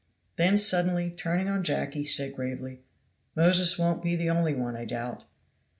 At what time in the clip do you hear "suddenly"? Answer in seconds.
0.57-1.11